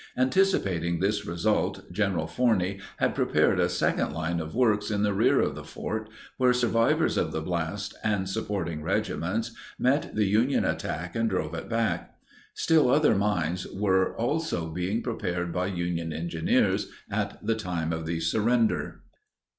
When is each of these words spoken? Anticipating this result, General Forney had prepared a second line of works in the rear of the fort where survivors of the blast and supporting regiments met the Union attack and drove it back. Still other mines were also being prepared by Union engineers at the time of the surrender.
Anticipating 0.17 0.99
this 0.99 1.27
result, 1.27 1.91
General 1.93 2.25
Forney 2.25 2.79
had 2.97 3.13
prepared 3.13 3.59
a 3.59 3.69
second 3.69 4.13
line 4.13 4.39
of 4.39 4.55
works 4.55 4.89
in 4.89 5.03
the 5.03 5.13
rear 5.13 5.39
of 5.39 5.53
the 5.53 5.63
fort 5.63 6.09
where 6.37 6.53
survivors 6.53 7.17
of 7.17 7.31
the 7.31 7.39
blast 7.39 7.93
and 8.03 8.27
supporting 8.27 8.81
regiments 8.81 9.51
met 9.77 10.15
the 10.15 10.25
Union 10.25 10.65
attack 10.65 11.15
and 11.15 11.29
drove 11.29 11.53
it 11.53 11.69
back. 11.69 12.15
Still 12.55 12.89
other 12.89 13.13
mines 13.13 13.67
were 13.67 14.17
also 14.17 14.71
being 14.71 15.03
prepared 15.03 15.53
by 15.53 15.67
Union 15.67 16.11
engineers 16.11 16.89
at 17.11 17.37
the 17.45 17.53
time 17.55 17.93
of 17.93 18.07
the 18.07 18.21
surrender. 18.21 19.01